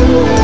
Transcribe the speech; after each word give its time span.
Oh. 0.00 0.37